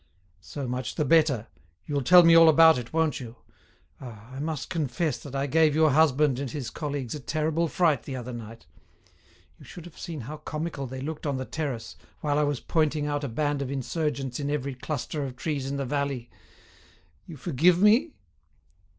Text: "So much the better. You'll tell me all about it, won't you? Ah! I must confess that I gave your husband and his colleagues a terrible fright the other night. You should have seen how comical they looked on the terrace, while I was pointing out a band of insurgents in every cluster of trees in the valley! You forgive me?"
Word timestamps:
"So 0.39 0.67
much 0.67 0.95
the 0.95 1.05
better. 1.05 1.45
You'll 1.85 2.01
tell 2.01 2.23
me 2.23 2.35
all 2.35 2.49
about 2.49 2.79
it, 2.79 2.91
won't 2.91 3.19
you? 3.19 3.35
Ah! 3.99 4.31
I 4.33 4.39
must 4.39 4.67
confess 4.71 5.19
that 5.19 5.35
I 5.35 5.45
gave 5.45 5.75
your 5.75 5.91
husband 5.91 6.39
and 6.39 6.49
his 6.49 6.71
colleagues 6.71 7.13
a 7.13 7.19
terrible 7.19 7.67
fright 7.67 8.01
the 8.01 8.15
other 8.15 8.33
night. 8.33 8.65
You 9.59 9.63
should 9.65 9.85
have 9.85 9.99
seen 9.99 10.21
how 10.21 10.37
comical 10.37 10.87
they 10.87 11.01
looked 11.01 11.27
on 11.27 11.37
the 11.37 11.45
terrace, 11.45 11.97
while 12.21 12.39
I 12.39 12.43
was 12.45 12.59
pointing 12.59 13.05
out 13.05 13.23
a 13.23 13.27
band 13.27 13.61
of 13.61 13.69
insurgents 13.69 14.39
in 14.39 14.49
every 14.49 14.73
cluster 14.73 15.23
of 15.23 15.35
trees 15.35 15.69
in 15.69 15.77
the 15.77 15.85
valley! 15.85 16.31
You 17.27 17.37
forgive 17.37 17.79
me?" 17.79 18.13